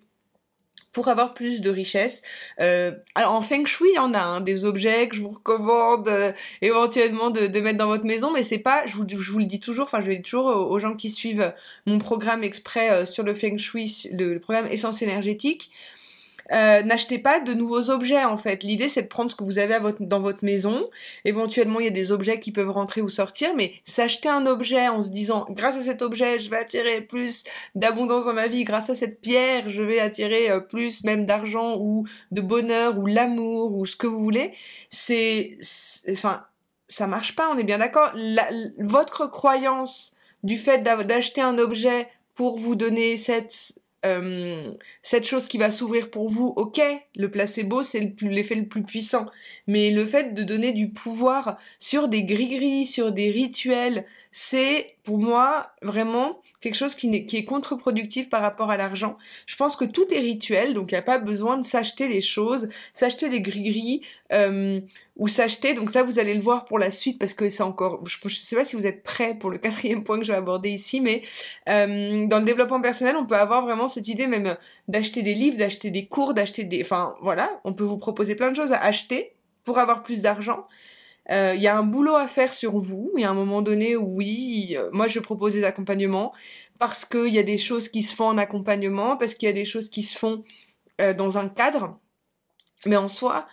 pour 0.92 1.06
avoir 1.06 1.34
plus 1.34 1.60
de 1.60 1.70
richesse. 1.70 2.22
Euh, 2.60 2.96
alors 3.14 3.30
en 3.30 3.42
feng 3.42 3.64
shui, 3.64 3.90
il 3.92 3.94
y 3.94 3.98
en 4.00 4.12
a 4.12 4.18
hein, 4.18 4.40
des 4.40 4.64
objets 4.64 5.08
que 5.08 5.14
je 5.14 5.20
vous 5.20 5.30
recommande 5.30 6.08
euh, 6.08 6.32
éventuellement 6.60 7.30
de, 7.30 7.46
mettre 7.60 7.78
dans 7.78 7.86
votre 7.86 8.06
maison, 8.06 8.32
mais 8.32 8.42
c'est 8.42 8.58
pas, 8.58 8.84
je 8.86 8.96
vous, 8.96 9.04
je 9.08 9.30
vous 9.30 9.38
le 9.38 9.44
dis 9.44 9.60
toujours, 9.60 9.84
enfin 9.84 10.00
je 10.00 10.08
le 10.08 10.16
dis 10.16 10.22
toujours 10.22 10.46
aux, 10.46 10.78
gens 10.80 10.94
qui 10.94 11.10
suivent 11.10 11.54
mon 11.86 12.00
programme 12.00 12.42
exprès 12.42 12.90
euh, 12.90 13.06
sur 13.06 13.22
le 13.22 13.34
feng 13.34 13.56
shui, 13.58 14.08
le 14.10 14.40
programme 14.40 14.66
essence 14.66 15.00
énergétique. 15.00 15.70
Euh, 16.52 16.82
n'achetez 16.82 17.18
pas 17.18 17.40
de 17.40 17.54
nouveaux 17.54 17.90
objets 17.90 18.24
en 18.24 18.36
fait. 18.36 18.62
L'idée 18.62 18.88
c'est 18.88 19.02
de 19.02 19.08
prendre 19.08 19.30
ce 19.30 19.36
que 19.36 19.44
vous 19.44 19.58
avez 19.58 19.78
dans 20.00 20.20
votre 20.20 20.44
maison. 20.44 20.88
Éventuellement 21.24 21.80
il 21.80 21.84
y 21.84 21.88
a 21.88 21.92
des 21.92 22.12
objets 22.12 22.40
qui 22.40 22.52
peuvent 22.52 22.70
rentrer 22.70 23.00
ou 23.00 23.08
sortir, 23.08 23.54
mais 23.54 23.74
s'acheter 23.84 24.28
un 24.28 24.46
objet 24.46 24.88
en 24.88 25.02
se 25.02 25.10
disant 25.10 25.46
grâce 25.50 25.76
à 25.76 25.82
cet 25.82 26.02
objet 26.02 26.40
je 26.40 26.50
vais 26.50 26.58
attirer 26.58 27.00
plus 27.00 27.44
d'abondance 27.74 28.26
dans 28.26 28.34
ma 28.34 28.48
vie, 28.48 28.64
grâce 28.64 28.90
à 28.90 28.94
cette 28.94 29.20
pierre 29.20 29.68
je 29.70 29.82
vais 29.82 30.00
attirer 30.00 30.50
euh, 30.50 30.60
plus 30.60 31.04
même 31.04 31.26
d'argent 31.26 31.76
ou 31.78 32.06
de 32.30 32.40
bonheur 32.40 32.98
ou 32.98 33.06
l'amour 33.06 33.74
ou 33.76 33.86
ce 33.86 33.96
que 33.96 34.06
vous 34.06 34.22
voulez. 34.22 34.52
C'est, 34.90 35.56
enfin 36.10 36.44
ça 36.88 37.06
marche 37.06 37.34
pas, 37.34 37.50
on 37.50 37.58
est 37.58 37.64
bien 37.64 37.78
d'accord. 37.78 38.12
Votre 38.78 39.26
croyance 39.26 40.14
du 40.42 40.58
fait 40.58 40.82
d'acheter 40.82 41.40
un 41.40 41.58
objet 41.58 42.06
pour 42.34 42.58
vous 42.58 42.74
donner 42.74 43.16
cette 43.16 43.74
euh, 44.04 44.72
cette 45.02 45.24
chose 45.24 45.46
qui 45.46 45.58
va 45.58 45.70
s'ouvrir 45.70 46.10
pour 46.10 46.28
vous, 46.28 46.52
ok, 46.56 46.80
le 47.16 47.30
placebo 47.30 47.82
c'est 47.82 48.14
l'effet 48.20 48.54
le, 48.54 48.66
plus 48.66 48.82
puissant, 48.82 49.26
mais 49.66 49.90
le 49.90 50.04
fait 50.04 50.34
de 50.34 50.42
donner 50.42 50.72
du 50.72 50.90
pouvoir 50.90 51.58
sur 51.78 52.08
des 52.08 52.24
gris-gris, 52.24 52.86
sur 52.86 53.12
des 53.12 53.30
rituels, 53.30 54.04
c'est 54.36 54.96
pour 55.04 55.18
moi 55.18 55.68
vraiment 55.80 56.42
quelque 56.60 56.74
chose 56.74 56.96
qui, 56.96 57.14
est, 57.14 57.24
qui 57.24 57.36
est 57.36 57.44
contre-productif 57.44 58.28
par 58.28 58.42
rapport 58.42 58.68
à 58.68 58.76
l'argent. 58.76 59.16
Je 59.46 59.54
pense 59.54 59.76
que 59.76 59.84
tout 59.84 60.12
est 60.12 60.18
rituel, 60.18 60.74
donc 60.74 60.90
il 60.90 60.94
n'y 60.94 60.98
a 60.98 61.02
pas 61.02 61.18
besoin 61.18 61.56
de 61.56 61.64
s'acheter 61.64 62.08
les 62.08 62.20
choses, 62.20 62.68
s'acheter 62.92 63.28
les 63.28 63.40
gris-gris 63.40 64.02
euh, 64.32 64.80
ou 65.16 65.28
s'acheter. 65.28 65.74
Donc 65.74 65.92
ça, 65.92 66.02
vous 66.02 66.18
allez 66.18 66.34
le 66.34 66.40
voir 66.40 66.64
pour 66.64 66.80
la 66.80 66.90
suite 66.90 67.20
parce 67.20 67.32
que 67.32 67.48
c'est 67.48 67.62
encore. 67.62 68.02
Je 68.08 68.18
ne 68.24 68.28
sais 68.28 68.56
pas 68.56 68.64
si 68.64 68.74
vous 68.74 68.86
êtes 68.86 69.04
prêts 69.04 69.34
pour 69.34 69.50
le 69.50 69.58
quatrième 69.58 70.02
point 70.02 70.18
que 70.18 70.24
je 70.24 70.32
vais 70.32 70.38
aborder 70.38 70.70
ici, 70.70 71.00
mais 71.00 71.22
euh, 71.68 72.26
dans 72.26 72.40
le 72.40 72.44
développement 72.44 72.80
personnel, 72.80 73.14
on 73.16 73.26
peut 73.26 73.36
avoir 73.36 73.64
vraiment 73.64 73.86
cette 73.86 74.08
idée 74.08 74.26
même 74.26 74.56
d'acheter 74.88 75.22
des 75.22 75.34
livres, 75.34 75.58
d'acheter 75.58 75.90
des 75.90 76.06
cours, 76.06 76.34
d'acheter 76.34 76.64
des. 76.64 76.82
Enfin 76.82 77.14
voilà, 77.22 77.60
on 77.62 77.72
peut 77.72 77.84
vous 77.84 77.98
proposer 77.98 78.34
plein 78.34 78.50
de 78.50 78.56
choses 78.56 78.72
à 78.72 78.80
acheter 78.80 79.36
pour 79.62 79.78
avoir 79.78 80.02
plus 80.02 80.22
d'argent. 80.22 80.66
Il 81.30 81.34
euh, 81.34 81.54
y 81.54 81.68
a 81.68 81.76
un 81.76 81.82
boulot 81.82 82.14
à 82.16 82.26
faire 82.26 82.52
sur 82.52 82.78
vous. 82.78 83.10
Il 83.16 83.22
y 83.22 83.24
a 83.24 83.30
un 83.30 83.34
moment 83.34 83.62
donné, 83.62 83.96
oui, 83.96 84.76
euh, 84.76 84.90
moi 84.92 85.08
je 85.08 85.20
propose 85.20 85.54
des 85.54 85.64
accompagnements 85.64 86.32
parce 86.78 87.04
qu'il 87.04 87.32
y 87.32 87.38
a 87.38 87.42
des 87.42 87.58
choses 87.58 87.88
qui 87.88 88.02
se 88.02 88.14
font 88.14 88.26
en 88.26 88.38
accompagnement, 88.38 89.16
parce 89.16 89.34
qu'il 89.34 89.46
y 89.46 89.50
a 89.50 89.54
des 89.54 89.64
choses 89.64 89.88
qui 89.88 90.02
se 90.02 90.18
font 90.18 90.42
euh, 91.00 91.14
dans 91.14 91.38
un 91.38 91.48
cadre. 91.48 91.98
Mais 92.86 92.96
en 92.96 93.08
soi, 93.08 93.46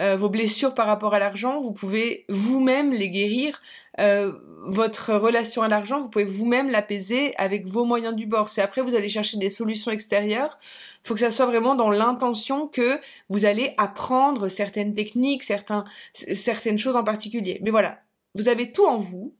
euh, 0.00 0.16
vos 0.16 0.28
blessures 0.28 0.74
par 0.74 0.86
rapport 0.86 1.14
à 1.14 1.18
l'argent, 1.18 1.60
vous 1.60 1.72
pouvez 1.72 2.24
vous-même 2.28 2.92
les 2.92 3.10
guérir. 3.10 3.60
Euh, 3.98 4.32
votre 4.64 5.14
relation 5.14 5.62
à 5.62 5.68
l'argent, 5.68 6.00
vous 6.00 6.10
pouvez 6.10 6.24
vous-même 6.24 6.68
l'apaiser 6.68 7.34
avec 7.36 7.66
vos 7.66 7.84
moyens 7.84 8.14
du 8.14 8.26
bord. 8.26 8.48
C'est 8.48 8.60
après 8.60 8.82
vous 8.82 8.94
allez 8.94 9.08
chercher 9.08 9.38
des 9.38 9.50
solutions 9.50 9.90
extérieures. 9.90 10.58
Il 11.04 11.08
faut 11.08 11.14
que 11.14 11.20
ça 11.20 11.30
soit 11.30 11.46
vraiment 11.46 11.74
dans 11.74 11.90
l'intention 11.90 12.68
que 12.68 13.00
vous 13.28 13.44
allez 13.44 13.74
apprendre 13.78 14.48
certaines 14.48 14.94
techniques, 14.94 15.42
certains, 15.42 15.84
certaines 16.12 16.78
choses 16.78 16.96
en 16.96 17.04
particulier. 17.04 17.60
Mais 17.62 17.70
voilà, 17.70 18.00
vous 18.34 18.48
avez 18.48 18.72
tout 18.72 18.86
en 18.86 18.98
vous. 18.98 19.34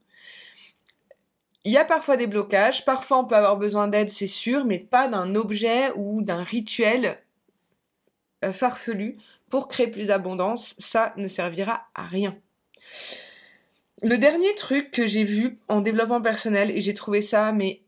il 1.65 1.71
y 1.71 1.77
a 1.77 1.85
parfois 1.85 2.17
des 2.17 2.27
blocages, 2.27 2.85
parfois 2.85 3.19
on 3.19 3.25
peut 3.25 3.35
avoir 3.35 3.57
besoin 3.57 3.87
d'aide, 3.87 4.09
c'est 4.09 4.27
sûr, 4.27 4.65
mais 4.65 4.79
pas 4.79 5.07
d'un 5.07 5.35
objet 5.35 5.91
ou 5.95 6.21
d'un 6.23 6.41
rituel 6.41 7.21
euh, 8.43 8.53
farfelu 8.53 9.17
pour 9.49 9.67
créer 9.67 9.87
plus 9.87 10.07
d'abondance, 10.07 10.75
ça 10.79 11.13
ne 11.17 11.27
servira 11.27 11.87
à 11.93 12.03
rien. 12.03 12.35
Le 14.01 14.17
dernier 14.17 14.53
truc 14.55 14.91
que 14.91 15.05
j'ai 15.05 15.23
vu 15.23 15.57
en 15.67 15.81
développement 15.81 16.21
personnel, 16.21 16.71
et 16.71 16.81
j'ai 16.81 16.93
trouvé 16.93 17.21
ça 17.21 17.51
mais 17.51 17.81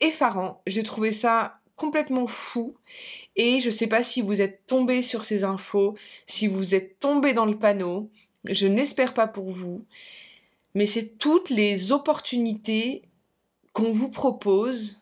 effarant, 0.00 0.60
j'ai 0.66 0.82
trouvé 0.82 1.12
ça 1.12 1.60
complètement 1.76 2.26
fou, 2.26 2.74
et 3.36 3.60
je 3.60 3.70
sais 3.70 3.86
pas 3.86 4.02
si 4.02 4.22
vous 4.22 4.40
êtes 4.40 4.66
tombé 4.66 5.02
sur 5.02 5.24
ces 5.24 5.44
infos, 5.44 5.96
si 6.26 6.48
vous 6.48 6.74
êtes 6.74 6.98
tombé 6.98 7.32
dans 7.32 7.46
le 7.46 7.58
panneau, 7.58 8.10
je 8.44 8.66
n'espère 8.66 9.14
pas 9.14 9.28
pour 9.28 9.50
vous, 9.50 9.84
mais 10.74 10.86
c'est 10.86 11.18
toutes 11.18 11.50
les 11.50 11.92
opportunités 11.92 13.02
qu'on 13.72 13.92
vous 13.92 14.10
propose 14.10 15.00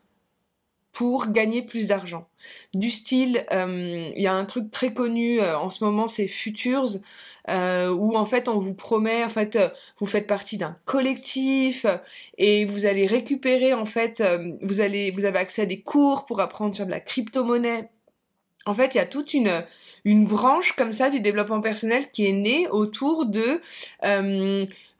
pour 0.92 1.28
gagner 1.28 1.62
plus 1.62 1.88
d'argent. 1.88 2.28
Du 2.74 2.90
style, 2.90 3.44
euh, 3.52 4.10
il 4.14 4.22
y 4.22 4.26
a 4.26 4.34
un 4.34 4.44
truc 4.44 4.70
très 4.70 4.92
connu 4.92 5.40
euh, 5.40 5.58
en 5.58 5.70
ce 5.70 5.84
moment, 5.84 6.08
c'est 6.08 6.28
Futures, 6.28 6.88
euh, 7.48 7.90
où 7.90 8.16
en 8.16 8.24
fait 8.24 8.48
on 8.48 8.58
vous 8.58 8.74
promet, 8.74 9.24
en 9.24 9.28
fait, 9.28 9.58
vous 9.98 10.06
faites 10.06 10.26
partie 10.26 10.58
d'un 10.58 10.76
collectif 10.84 11.86
et 12.38 12.64
vous 12.64 12.86
allez 12.86 13.06
récupérer, 13.06 13.72
en 13.74 13.86
fait, 13.86 14.22
vous 14.62 14.80
allez, 14.80 15.10
vous 15.10 15.24
avez 15.24 15.38
accès 15.38 15.62
à 15.62 15.66
des 15.66 15.80
cours 15.80 16.26
pour 16.26 16.40
apprendre 16.40 16.74
sur 16.74 16.86
de 16.86 16.90
la 16.90 17.00
crypto-monnaie. 17.00 17.88
En 18.66 18.74
fait, 18.74 18.94
il 18.94 18.98
y 18.98 19.00
a 19.00 19.06
toute 19.06 19.34
une 19.34 19.64
une 20.04 20.26
branche 20.26 20.72
comme 20.72 20.94
ça 20.94 21.10
du 21.10 21.20
développement 21.20 21.60
personnel 21.60 22.10
qui 22.10 22.26
est 22.26 22.32
née 22.32 22.68
autour 22.68 23.26
de 23.26 23.60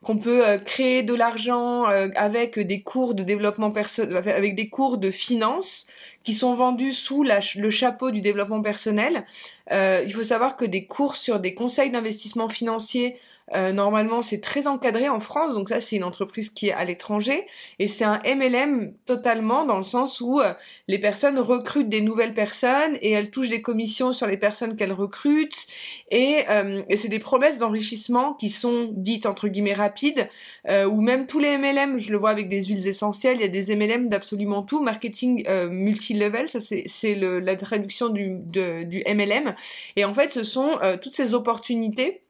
qu'on 0.03 0.17
peut 0.17 0.45
euh, 0.47 0.57
créer 0.57 1.03
de 1.03 1.13
l'argent 1.13 1.87
euh, 1.89 2.09
avec 2.15 2.59
des 2.59 2.81
cours 2.81 3.13
de 3.13 3.23
développement 3.23 3.71
personnel, 3.71 4.17
avec 4.17 4.55
des 4.55 4.69
cours 4.69 4.97
de 4.97 5.11
finance 5.11 5.85
qui 6.23 6.33
sont 6.33 6.55
vendus 6.55 6.93
sous 6.93 7.23
le 7.23 7.69
chapeau 7.69 8.11
du 8.11 8.21
développement 8.21 8.61
personnel. 8.61 9.25
Euh, 9.71 10.03
il 10.05 10.13
faut 10.13 10.23
savoir 10.23 10.57
que 10.57 10.65
des 10.65 10.85
cours 10.85 11.15
sur 11.15 11.39
des 11.39 11.53
conseils 11.53 11.91
d'investissement 11.91 12.49
financier 12.49 13.17
euh, 13.55 13.71
normalement, 13.71 14.21
c'est 14.21 14.39
très 14.39 14.67
encadré 14.67 15.09
en 15.09 15.19
France, 15.19 15.53
donc 15.53 15.69
ça, 15.69 15.81
c'est 15.81 15.95
une 15.95 16.03
entreprise 16.03 16.49
qui 16.49 16.69
est 16.69 16.73
à 16.73 16.85
l'étranger, 16.85 17.45
et 17.79 17.87
c'est 17.87 18.05
un 18.05 18.21
MLM 18.23 18.93
totalement 19.05 19.65
dans 19.65 19.77
le 19.77 19.83
sens 19.83 20.21
où 20.21 20.39
euh, 20.39 20.53
les 20.87 20.99
personnes 20.99 21.37
recrutent 21.37 21.89
des 21.89 22.01
nouvelles 22.01 22.33
personnes 22.33 22.97
et 23.01 23.11
elles 23.11 23.29
touchent 23.29 23.49
des 23.49 23.61
commissions 23.61 24.13
sur 24.13 24.27
les 24.27 24.37
personnes 24.37 24.75
qu'elles 24.75 24.93
recrutent, 24.93 25.67
et, 26.09 26.43
euh, 26.49 26.81
et 26.87 26.97
c'est 26.97 27.09
des 27.09 27.19
promesses 27.19 27.57
d'enrichissement 27.57 28.33
qui 28.33 28.49
sont 28.49 28.89
dites 28.91 29.25
entre 29.25 29.47
guillemets 29.47 29.73
rapides, 29.73 30.29
ou 30.69 31.01
même 31.01 31.27
tous 31.27 31.39
les 31.39 31.57
MLM, 31.57 31.97
je 31.97 32.11
le 32.11 32.17
vois 32.17 32.29
avec 32.29 32.47
des 32.47 32.63
huiles 32.63 32.87
essentielles, 32.87 33.37
il 33.37 33.41
y 33.41 33.45
a 33.45 33.47
des 33.47 33.75
MLM 33.75 34.09
d'absolument 34.09 34.63
tout, 34.63 34.81
marketing 34.81 35.45
multi-level, 35.69 36.49
ça 36.49 36.59
c'est 36.59 37.15
la 37.15 37.55
traduction 37.55 38.09
du, 38.09 38.39
du 38.39 39.03
MLM, 39.07 39.55
et 39.95 40.05
en 40.05 40.13
fait, 40.13 40.31
ce 40.31 40.43
sont 40.43 40.71
toutes 41.01 41.15
ces 41.15 41.33
opportunités 41.33 42.21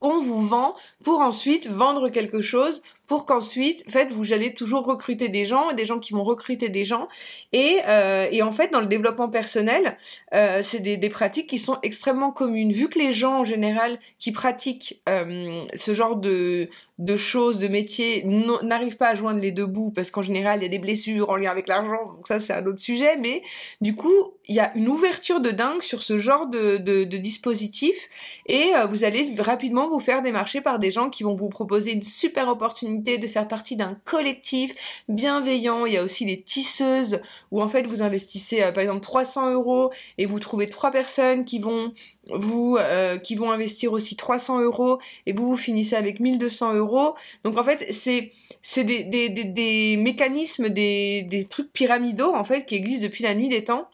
qu'on 0.00 0.20
vous 0.20 0.46
vend 0.46 0.74
pour 1.04 1.20
ensuite 1.20 1.66
vendre 1.66 2.08
quelque 2.08 2.40
chose 2.40 2.82
pour 3.08 3.24
qu'ensuite, 3.24 3.82
en 3.88 3.90
fait, 3.90 4.12
vous 4.12 4.34
allez 4.34 4.52
toujours 4.52 4.84
recruter 4.84 5.30
des 5.30 5.46
gens, 5.46 5.72
des 5.72 5.86
gens 5.86 5.98
qui 5.98 6.12
vont 6.12 6.24
recruter 6.24 6.68
des 6.68 6.84
gens. 6.84 7.08
Et, 7.54 7.78
euh, 7.88 8.26
et 8.30 8.42
en 8.42 8.52
fait, 8.52 8.70
dans 8.70 8.80
le 8.80 8.86
développement 8.86 9.30
personnel, 9.30 9.96
euh, 10.34 10.60
c'est 10.62 10.80
des, 10.80 11.08
pratiques 11.08 11.48
qui 11.48 11.58
sont 11.58 11.78
extrêmement 11.82 12.32
communes. 12.32 12.70
Vu 12.70 12.90
que 12.90 12.98
les 12.98 13.14
gens, 13.14 13.40
en 13.40 13.44
général, 13.44 13.98
qui 14.18 14.30
pratiquent 14.30 15.00
euh, 15.08 15.64
ce 15.74 15.94
genre 15.94 16.16
de, 16.16 16.68
choses, 17.16 17.58
de 17.58 17.68
métiers, 17.68 18.24
n'arrivent 18.62 18.98
pas 18.98 19.08
à 19.08 19.14
joindre 19.14 19.40
les 19.40 19.52
deux 19.52 19.64
bouts, 19.64 19.90
parce 19.90 20.10
qu'en 20.10 20.20
général, 20.20 20.58
il 20.58 20.64
y 20.64 20.66
a 20.66 20.68
des 20.68 20.78
blessures 20.78 21.30
en 21.30 21.36
lien 21.36 21.50
avec 21.50 21.66
l'argent, 21.66 22.12
donc 22.14 22.28
ça, 22.28 22.40
c'est 22.40 22.52
un 22.52 22.66
autre 22.66 22.80
sujet. 22.80 23.16
Mais 23.16 23.40
du 23.80 23.96
coup, 23.96 24.34
il 24.48 24.54
y 24.54 24.60
a 24.60 24.70
une 24.76 24.88
ouverture 24.88 25.40
de 25.40 25.50
dingue 25.50 25.80
sur 25.80 26.02
ce 26.02 26.18
genre 26.18 26.46
de, 26.46 26.76
de, 26.76 27.04
de 27.04 27.16
dispositif, 27.16 27.96
et 28.44 28.72
vous 28.90 29.04
allez 29.04 29.32
rapidement 29.38 29.88
vous 29.88 30.00
faire 30.00 30.20
démarcher 30.20 30.60
par 30.60 30.78
des 30.78 30.90
gens 30.90 31.08
qui 31.08 31.22
vont 31.22 31.34
vous 31.34 31.48
proposer 31.48 31.92
une 31.92 32.02
super 32.02 32.48
opportunité 32.48 32.97
de 32.98 33.26
faire 33.26 33.48
partie 33.48 33.76
d'un 33.76 33.96
collectif 34.04 34.74
bienveillant. 35.08 35.86
Il 35.86 35.94
y 35.94 35.96
a 35.96 36.02
aussi 36.02 36.24
les 36.24 36.40
tisseuses 36.40 37.20
où 37.50 37.62
en 37.62 37.68
fait 37.68 37.82
vous 37.86 38.02
investissez 38.02 38.62
euh, 38.62 38.72
par 38.72 38.82
exemple 38.82 39.00
300 39.00 39.52
euros 39.52 39.90
et 40.18 40.26
vous 40.26 40.40
trouvez 40.40 40.68
trois 40.68 40.90
personnes 40.90 41.44
qui 41.44 41.58
vont 41.58 41.92
vous 42.30 42.76
euh, 42.78 43.18
qui 43.18 43.34
vont 43.34 43.50
investir 43.50 43.92
aussi 43.92 44.16
300 44.16 44.60
euros 44.60 44.98
et 45.26 45.32
vous 45.32 45.48
vous 45.48 45.56
finissez 45.56 45.96
avec 45.96 46.20
1200 46.20 46.74
euros. 46.74 47.14
Donc 47.44 47.58
en 47.58 47.64
fait 47.64 47.92
c'est 47.92 48.32
c'est 48.62 48.84
des, 48.84 49.96
mécanismes, 49.96 50.68
des, 50.68 51.22
des 51.22 51.44
trucs 51.44 51.72
pyramidaux 51.72 52.34
en 52.34 52.44
fait 52.44 52.66
qui 52.66 52.74
existent 52.74 53.04
depuis 53.04 53.24
la 53.24 53.34
nuit 53.34 53.48
des 53.48 53.64
temps. 53.64 53.88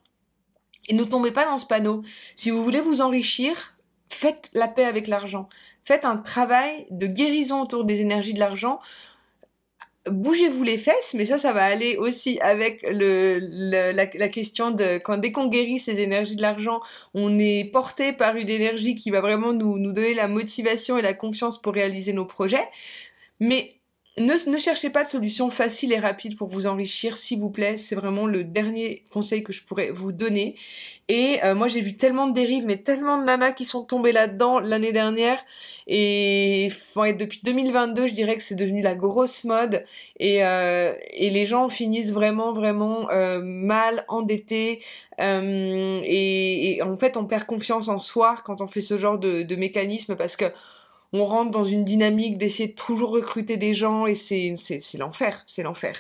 Et 0.89 0.95
ne 0.95 1.05
tombez 1.05 1.31
pas 1.31 1.47
dans 1.47 1.59
ce 1.59 1.67
panneau. 1.67 2.03
Si 2.37 2.51
vous 2.51 2.63
voulez 2.63 2.81
vous 2.81 3.01
enrichir, 3.01 3.75
faites 4.11 4.51
la 4.53 4.69
paix 4.69 4.85
avec 4.85 5.07
l'argent. 5.07 5.49
Faites 5.85 6.05
un 6.05 6.17
travail 6.17 6.87
de 6.91 7.07
guérison 7.07 7.63
autour 7.63 7.85
des 7.85 8.01
énergies 8.01 8.35
de 8.35 8.41
l'argent. 8.41 8.81
Bougez-vous 10.11 10.63
les 10.63 10.79
fesses, 10.79 11.15
mais 11.15 11.25
ça, 11.25 11.39
ça 11.39 11.53
va 11.53 11.65
aller 11.65 11.97
aussi 11.97 12.39
avec 12.41 12.83
le, 12.83 13.39
la, 13.93 14.29
question 14.29 14.71
de 14.71 14.99
quand 14.99 15.17
dès 15.17 15.33
qu'on 15.33 15.49
guérit 15.49 15.79
ces 15.79 16.01
énergies 16.01 16.37
de 16.37 16.43
l'argent, 16.43 16.81
on 17.15 17.39
est 17.39 17.71
porté 17.73 18.13
par 18.13 18.37
une 18.37 18.51
énergie 18.51 18.95
qui 18.95 19.11
va 19.11 19.21
vraiment 19.21 19.53
nous, 19.53 19.79
nous 19.79 19.93
donner 19.93 20.15
la 20.15 20.29
motivation 20.29 20.99
et 20.99 21.03
la 21.03 21.15
confiance 21.15 21.61
pour 21.61 21.73
réaliser 21.73 22.13
nos 22.13 22.27
projets. 22.27 22.69
Mais 23.41 23.77
ne, 24.17 24.59
cherchez 24.59 24.91
pas 24.91 25.03
de 25.03 25.09
solution 25.09 25.51
facile 25.51 25.93
et 25.93 25.99
rapide 25.99 26.37
pour 26.37 26.49
vous 26.49 26.69
enrichir, 26.69 27.17
s'il 27.17 27.41
vous 27.41 27.51
plaît. 27.51 27.77
C'est 27.79 27.97
vraiment 27.97 28.27
le 28.27 28.45
dernier 28.45 29.03
conseil 29.13 29.43
que 29.43 29.53
je 29.53 29.65
pourrais 29.65 29.91
vous 29.91 30.13
donner. 30.13 30.55
Et 31.09 31.41
euh, 31.45 31.57
moi, 31.57 31.67
j'ai 31.67 31.81
vu 31.81 31.97
tellement 31.97 32.29
de 32.29 32.33
dérives, 32.33 32.65
mais 32.65 32.77
tellement 32.77 33.19
de 33.19 33.25
nanas 33.25 33.53
qui 33.53 33.65
sont 33.65 33.83
tombées 33.83 34.13
là-dedans 34.13 34.61
l'année 34.61 34.93
dernière. 34.93 35.45
Et 35.89 36.69
enfin, 36.71 37.13
depuis 37.13 37.41
2022, 37.43 38.07
je 38.07 38.15
dirais 38.15 38.37
que 38.37 38.43
c'est 38.43 38.55
devenu 38.55 38.83
la 38.83 38.95
grosse 38.95 39.43
mode. 39.43 39.85
Et, 40.21 40.45
euh, 40.45 40.93
et 41.11 41.31
les 41.31 41.45
gens 41.45 41.69
finissent 41.69 42.13
vraiment, 42.13 42.53
vraiment 42.53 43.11
euh, 43.11 43.41
mal, 43.43 44.05
endettés. 44.07 44.81
Et, 45.19 46.77
et, 46.77 46.83
en 46.83 46.97
fait, 46.99 47.17
on 47.17 47.25
perd 47.25 47.47
confiance 47.47 47.89
en 47.89 47.99
soi 47.99 48.37
quand 48.45 48.61
on 48.61 48.69
fait 48.69 48.81
ce 48.81 48.97
genre 48.97 49.19
de 49.19 49.57
mécanisme 49.57 50.15
parce 50.15 50.37
que 50.37 50.47
on 51.15 51.25
rentre 51.27 51.53
dans 51.53 51.65
une 51.65 51.85
dynamique 51.85 52.39
d'essayer 52.39 52.71
de 52.71 52.75
toujours 52.75 53.11
recruter 53.11 53.57
des 53.57 53.73
gens 53.73 54.07
et 54.07 54.17
c'est 54.17 54.53
l'enfer, 54.99 55.45
c'est 55.47 55.63
l'enfer. 55.63 55.97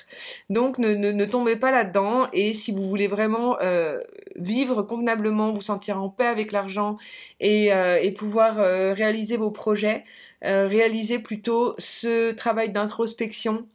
Donc 0.50 0.78
ne, 0.78 0.92
ne, 0.92 1.24
tombez 1.24 1.54
pas 1.54 1.70
là-dedans 1.70 2.26
et 2.32 2.52
si 2.52 2.72
vous 2.72 2.84
voulez 2.84 3.06
vraiment 3.06 3.56
euh, 3.62 4.00
vivre 4.34 4.82
convenablement, 4.82 5.52
vous 5.52 5.62
sentir 5.62 6.02
en 6.02 6.08
paix 6.08 6.26
avec 6.26 6.50
l'argent 6.50 6.96
et, 7.38 7.72
euh, 7.72 8.10
pouvoir 8.16 8.58
euh, 8.58 8.92
réaliser 8.92 9.36
vos 9.36 9.52
projets, 9.52 10.04
réalisez 10.42 11.20
plutôt 11.20 11.74
ce 11.78 12.32
travail 12.32 12.70
d'introspection 12.70 13.66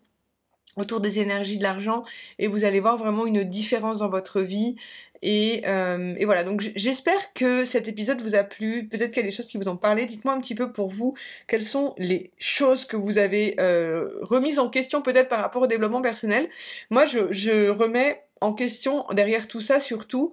autour 0.77 0.99
des 0.99 1.19
énergies 1.19 1.57
de 1.57 1.63
l'argent 1.63 2.03
et 2.37 2.47
vous 2.47 2.63
allez 2.63 2.79
voir 2.79 2.97
vraiment 2.97 3.25
une 3.25 3.43
différence 3.43 3.99
dans 3.99 4.09
votre 4.09 4.41
vie 4.41 4.75
et, 5.21 5.63
euh, 5.67 6.15
et, 6.17 6.25
voilà, 6.25 6.43
donc 6.43 6.71
j'espère 6.75 7.33
que 7.33 7.65
cet 7.65 7.87
épisode 7.87 8.21
vous 8.21 8.35
a 8.35 8.43
plu. 8.43 8.87
Peut-être 8.87 9.09
qu'il 9.09 9.23
y 9.23 9.25
a 9.25 9.29
des 9.29 9.35
choses 9.35 9.47
qui 9.47 9.57
vous 9.57 9.67
ont 9.67 9.77
parlé. 9.77 10.05
Dites-moi 10.05 10.33
un 10.33 10.39
petit 10.39 10.55
peu 10.55 10.71
pour 10.71 10.89
vous 10.89 11.15
quelles 11.47 11.63
sont 11.63 11.93
les 11.97 12.31
choses 12.37 12.85
que 12.85 12.95
vous 12.95 13.17
avez 13.17 13.55
euh, 13.59 14.07
remises 14.21 14.59
en 14.59 14.69
question 14.69 15.01
peut-être 15.01 15.29
par 15.29 15.41
rapport 15.41 15.61
au 15.61 15.67
développement 15.67 16.01
personnel. 16.01 16.49
Moi, 16.89 17.05
je, 17.05 17.31
je 17.31 17.69
remets 17.69 18.23
en 18.41 18.53
question 18.53 19.05
derrière 19.11 19.47
tout 19.47 19.61
ça 19.61 19.79
surtout 19.79 20.31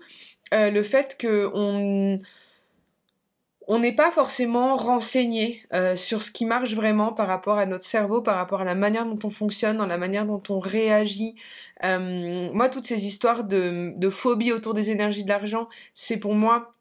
euh, 0.54 0.70
le 0.70 0.82
fait 0.82 1.16
que 1.18 1.50
on 1.54 2.18
on 3.68 3.78
n'est 3.80 3.94
pas 3.94 4.12
forcément 4.12 4.76
renseigné 4.76 5.62
euh, 5.74 5.96
sur 5.96 6.22
ce 6.22 6.30
qui 6.30 6.44
marche 6.44 6.74
vraiment 6.74 7.12
par 7.12 7.26
rapport 7.26 7.58
à 7.58 7.66
notre 7.66 7.84
cerveau, 7.84 8.22
par 8.22 8.36
rapport 8.36 8.60
à 8.60 8.64
la 8.64 8.74
manière 8.74 9.04
dont 9.04 9.18
on 9.24 9.30
fonctionne, 9.30 9.78
dans 9.78 9.86
la 9.86 9.98
manière 9.98 10.24
dont 10.26 10.40
on 10.48 10.60
réagit. 10.60 11.34
Euh, 11.84 12.48
moi, 12.52 12.68
toutes 12.68 12.86
ces 12.86 13.06
histoires 13.06 13.44
de, 13.44 13.92
de 13.98 14.10
phobie 14.10 14.52
autour 14.52 14.74
des 14.74 14.90
énergies 14.90 15.24
de 15.24 15.28
l'argent, 15.28 15.68
c'est 15.94 16.16
pour 16.16 16.34
moi 16.34 16.75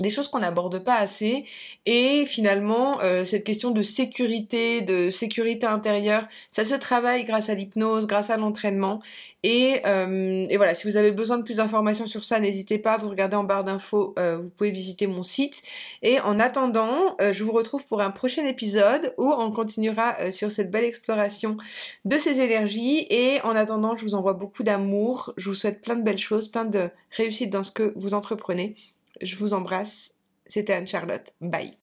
des 0.00 0.10
choses 0.10 0.28
qu'on 0.28 0.38
n'aborde 0.40 0.78
pas 0.78 0.96
assez. 0.96 1.44
Et 1.86 2.26
finalement 2.26 3.00
euh, 3.00 3.24
cette 3.24 3.44
question 3.44 3.70
de 3.70 3.82
sécurité 3.82 4.82
de 4.82 5.10
sécurité 5.10 5.66
intérieure 5.66 6.26
ça 6.50 6.64
se 6.64 6.74
travaille 6.74 7.24
grâce 7.24 7.48
à 7.48 7.54
l'hypnose 7.54 8.06
grâce 8.06 8.30
à 8.30 8.36
l'entraînement. 8.36 9.00
Et, 9.44 9.80
euh, 9.86 10.46
et, 10.50 10.56
voilà 10.56 10.74
si 10.74 10.88
vous 10.88 10.96
avez 10.96 11.12
besoin 11.12 11.38
de 11.38 11.44
plus 11.44 11.58
d'informations 11.58 12.06
sur 12.06 12.24
ça 12.24 12.40
n'hésitez 12.40 12.78
pas 12.78 12.96
vous 12.96 13.08
regardez 13.08 13.36
en 13.36 13.44
barre 13.44 13.64
d'infos 13.64 14.14
euh, 14.18 14.38
vous 14.38 14.50
pouvez 14.50 14.70
visiter 14.70 15.06
mon 15.06 15.22
site. 15.22 15.62
Et 16.02 16.20
en 16.20 16.38
attendant 16.40 17.16
je 17.20 17.44
vous 17.44 17.52
retrouve 17.52 17.86
pour 17.86 18.00
un 18.00 18.10
prochain 18.10 18.44
épisode 18.44 19.14
où 19.18 19.32
on 19.32 19.50
continuera 19.50 20.30
sur 20.32 20.50
cette 20.50 20.70
belle 20.70 20.84
exploration 20.84 21.56
de 22.04 22.18
ces 22.18 22.40
énergies. 22.40 23.06
Et 23.10 23.40
en 23.42 23.56
attendant 23.56 23.96
je 23.96 24.04
vous 24.04 24.14
envoie 24.14 24.34
beaucoup 24.34 24.62
d'amour. 24.62 25.32
Je 25.36 25.48
vous 25.48 25.54
souhaite 25.54 25.82
plein 25.82 25.96
de 25.96 26.02
belles 26.02 26.18
choses 26.18 26.48
plein 26.48 26.64
de 26.64 26.90
réussite 27.10 27.50
dans 27.50 27.64
ce 27.64 27.72
que 27.72 27.92
vous 27.96 28.14
entreprenez 28.14 28.74
je 29.22 29.36
vous 29.36 29.52
embrasse. 29.52 30.12
C'était 30.46 30.72
Anne-Charlotte. 30.72 31.34
Bye. 31.40 31.76